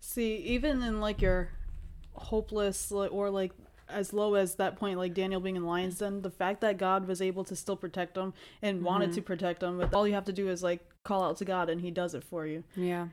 [0.00, 1.50] See, even in like your
[2.14, 3.52] hopeless or like
[3.88, 7.06] as low as that point, like Daniel being in lion's den, the fact that God
[7.06, 9.16] was able to still protect him and wanted mm-hmm.
[9.16, 11.70] to protect him, but all you have to do is like call out to God
[11.70, 12.64] and He does it for you.
[12.76, 13.08] Yeah.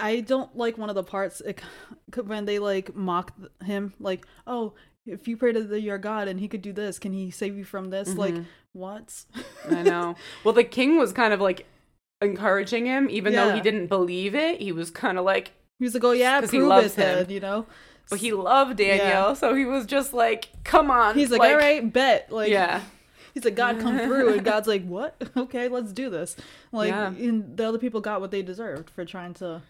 [0.00, 1.60] I don't like one of the parts it,
[2.24, 3.32] when they like mock
[3.64, 4.74] him, like, oh,
[5.06, 7.56] if you pray to the, your God and He could do this, can He save
[7.56, 8.14] you from this?
[8.14, 8.42] Like, mm-hmm.
[8.72, 9.24] what?
[9.70, 10.16] I know.
[10.44, 11.66] Well, the king was kind of like
[12.20, 14.60] encouraging him, even though he didn't believe it.
[14.60, 16.96] He was kind of like, He was like, oh yeah, 'Cause he prove loves it
[16.96, 17.30] then, him.
[17.30, 17.66] you know.
[18.10, 19.34] but he loved Daniel, Yeah.
[19.34, 22.32] so he was just like, "Come on." He's like, all right, bet.
[22.32, 22.80] Like, yeah,
[23.34, 25.14] He's like, God, come through, and God's like, what?
[25.36, 26.34] Okay, let's do this.
[26.72, 27.08] Like, Yeah.
[27.08, 29.62] and the other people got what they deserved for trying to.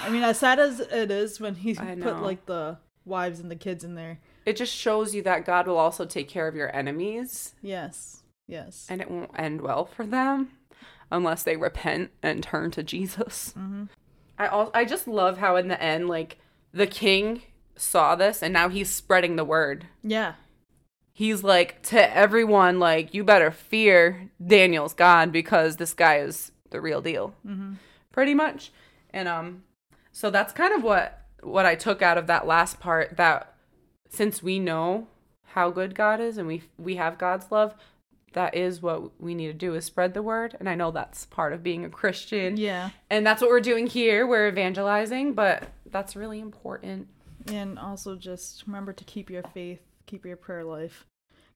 [0.00, 3.56] I mean, as sad as it is when he put like the wives and the
[3.56, 4.18] kids in there.
[4.44, 8.86] it just shows you that God will also take care of your enemies, Yes, yes.
[8.90, 10.50] and it won't end well for them
[11.10, 13.54] unless they repent and turn to Jesus.
[13.56, 13.84] Mm-hmm.
[14.38, 16.38] I also I just love how in the end, like
[16.72, 17.42] the king
[17.76, 19.86] saw this, and now he's spreading the word.
[20.02, 20.34] Yeah,
[21.12, 26.78] he's like to everyone like you better fear daniel's god because this guy is the
[26.80, 27.34] real deal
[28.12, 28.70] pretty much
[29.14, 29.62] and um
[30.16, 33.54] so that's kind of what what i took out of that last part that
[34.08, 35.06] since we know
[35.48, 37.74] how good god is and we we have god's love
[38.32, 41.26] that is what we need to do is spread the word and i know that's
[41.26, 42.90] part of being a christian yeah.
[43.10, 47.08] and that's what we're doing here we're evangelizing but that's really important
[47.48, 51.06] And also just remember to keep your faith, keep your prayer life.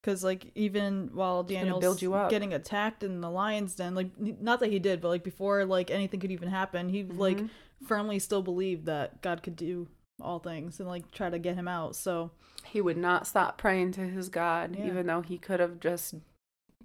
[0.00, 2.30] Because, like, even while Daniel's build you up.
[2.30, 5.90] getting attacked in the lion's den, like, not that he did, but like before, like,
[5.90, 7.46] anything could even happen, he, like, Mm-hmm.
[7.84, 9.88] Firmly still believed that God could do
[10.20, 11.96] all things and, like, try to get him out.
[11.96, 12.30] So,
[12.66, 14.86] He would not stop praying to his God, Yeah.
[14.86, 16.14] even though he could have just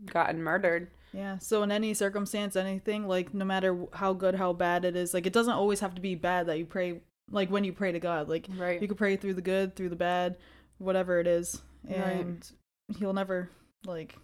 [0.06, 0.90] gotten murdered.
[1.14, 1.38] Yeah.
[1.40, 5.26] So in any circumstance, anything like no matter how good, how bad it is, like
[5.28, 7.02] it doesn't always have to be bad that you pray.
[7.30, 8.82] Like when you pray to God, like Right.
[8.82, 10.38] you could pray through the good, through the bad,
[10.78, 11.98] whatever it is, Right.
[11.98, 12.52] and
[12.98, 13.50] He'll never
[13.86, 14.16] like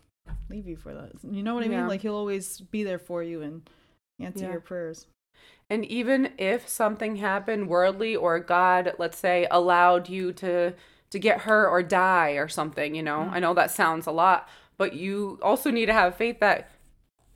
[0.49, 1.11] leave you for that.
[1.23, 1.79] You know what I Yeah.
[1.81, 1.87] mean?
[1.89, 3.69] Like He'll always be there for you and
[4.19, 4.51] answer Yeah.
[4.51, 5.05] your prayers.
[5.69, 10.73] And even if something happened worldly or God, let's say, allowed you to
[11.11, 13.29] to get hurt or die or something, you know.
[13.31, 16.71] I know that sounds a lot, but you also need to have faith that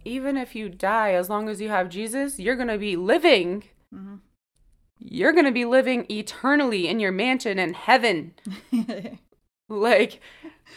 [0.06, 3.64] even if you die, as long as you have Jesus, you're going to be living.
[3.94, 4.16] Mm-hmm.
[5.00, 8.34] You're going to be living eternally in your mansion in heaven.
[9.68, 10.22] Like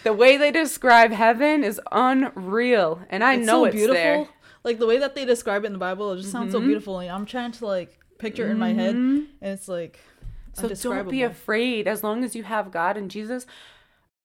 [0.02, 3.94] the way they describe heaven is unreal, and I it's know so it's beautiful.
[3.94, 4.28] there.
[4.64, 6.66] Like the way that they describe it in the Bible, it just sounds so Mhm.
[6.66, 6.98] beautiful.
[6.98, 9.26] And I'm trying to like picture it in my head, Mhm.
[9.40, 10.00] and it's like
[10.54, 11.86] So don't be afraid.
[11.86, 13.46] As long as you have God and Jesus,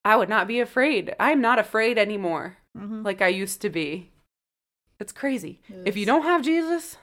[0.04, 1.15] I would not be afraid.
[1.19, 3.06] I'm not afraid anymore, Mhm.
[3.06, 4.10] like I used to be.
[5.00, 5.60] It's crazy.
[5.69, 6.98] It If you don't have Jesus,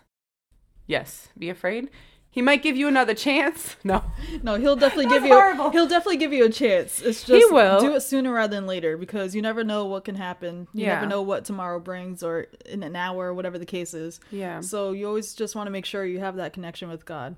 [0.87, 1.90] yes, be afraid.
[2.33, 3.75] He might give you another chance.
[3.85, 4.05] No,
[4.45, 5.33] No, he'll definitely give you.
[5.35, 5.71] horrible.
[5.71, 7.01] He'll definitely give you a chance.
[7.03, 7.81] It's just will.
[7.81, 10.69] do it sooner rather than later because you never know what can happen.
[10.73, 10.95] You Yeah.
[10.95, 14.21] never know what tomorrow brings or in an hour or whatever the case is.
[14.31, 17.35] yeah, So you always just want to make sure you have that connection with God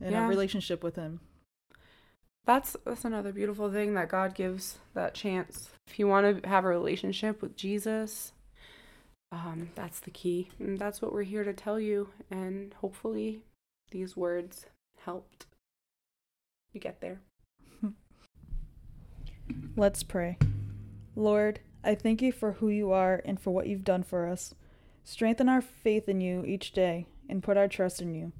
[0.00, 0.26] and Yeah.
[0.26, 1.20] a relationship with Him.
[2.44, 5.70] that's that's another beautiful thing that God gives that chance.
[5.86, 8.32] If you want to have a relationship with Jesus,
[9.30, 10.48] um, that's the key.
[10.58, 12.08] And that's what we're here to tell you.
[12.30, 13.42] And hopefully,
[13.90, 14.66] these words
[15.04, 15.46] helped
[16.72, 17.20] you get there.
[19.76, 20.38] Let's pray.
[21.16, 24.54] Lord, I thank you for who you are and for what you've done for us.
[25.04, 28.32] Strengthen our faith in you each day and put our trust in you.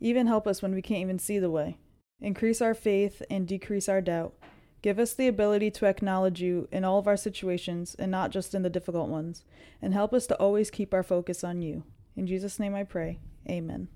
[0.00, 1.78] Even help us when we can't even see the way.
[2.20, 4.34] Increase our faith and decrease our doubt.
[4.82, 8.54] Give us the ability to acknowledge you in all of our situations and not just
[8.54, 9.44] in the difficult ones.
[9.82, 11.84] And help us to always keep our focus on you.
[12.16, 13.18] In Jesus' name I pray.
[13.48, 13.88] Amen.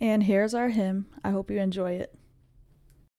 [0.00, 1.06] And here's our hymn.
[1.22, 2.14] I hope you enjoy it.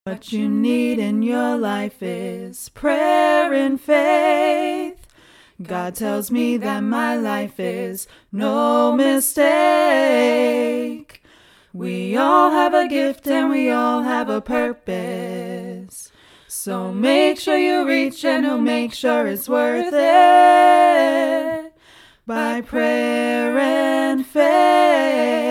[0.04, 5.06] What you need in your life is prayer and faith.
[5.62, 9.42] God tells me that my life is no mistake.
[11.72, 16.10] We all have a gift and we all have a purpose.
[16.48, 21.72] So make sure you reach and He'll make sure it's worth it.
[22.26, 25.41] By prayer and faith.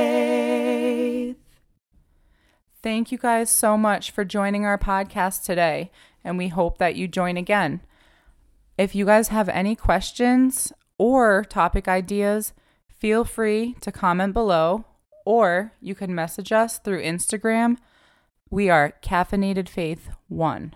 [2.84, 5.92] Thank you guys so much for joining our podcast today,
[6.24, 7.82] and we hope that you join again.
[8.76, 12.54] If you guys have any questions or topic ideas,
[12.90, 14.86] feel free to comment below,
[15.28, 17.78] or you can message us through Instagram.
[18.50, 20.74] We are Caffeinated Faith 1.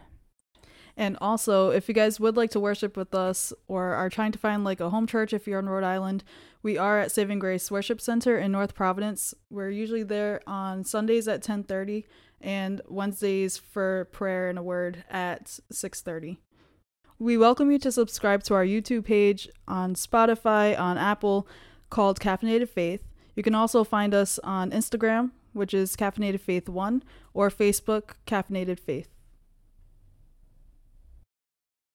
[0.97, 4.39] And also, if you guys would like to worship with us or are trying to
[4.39, 6.23] find like a home church if you're in Rhode Island,
[6.63, 9.33] we are at Saving Grace Worship Center in North Providence.
[9.49, 12.05] We're usually there on Sundays at 10:30
[12.39, 16.37] and Wednesdays for prayer and a word at 6:30.
[17.19, 21.47] We welcome you to subscribe to our YouTube page on Spotify, on Apple,
[21.89, 23.03] called Caffeinated Faith.
[23.35, 27.03] You can also find us on Instagram, which is Caffeinated Faith 1,
[27.33, 29.14] or Facebook, Caffeinated Faith.